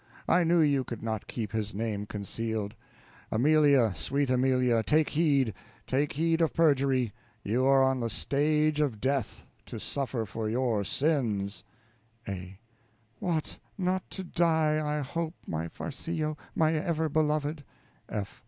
I 0.27 0.43
knew 0.43 0.61
you 0.61 0.83
could 0.83 1.03
not 1.03 1.27
keep 1.27 1.51
his 1.51 1.75
name 1.75 2.07
concealed. 2.07 2.73
Amelia, 3.31 3.93
sweet 3.95 4.31
Amelia, 4.31 4.81
take 4.81 5.09
heed, 5.11 5.53
take 5.85 6.13
heed 6.13 6.41
of 6.41 6.55
perjury; 6.55 7.13
you 7.43 7.65
are 7.65 7.83
on 7.83 7.99
the 7.99 8.09
stage 8.09 8.79
of 8.79 8.99
death, 8.99 9.45
to 9.67 9.79
suffer 9.79 10.25
for 10.25 10.49
your 10.49 10.83
sins. 10.83 11.63
A. 12.27 12.57
What, 13.19 13.59
not 13.77 14.09
to 14.09 14.23
die 14.23 14.81
I 14.83 15.01
hope, 15.03 15.35
my 15.45 15.67
Farcillo, 15.67 16.35
my 16.55 16.73
ever 16.73 17.07
beloved. 17.07 17.63
F. 18.09 18.39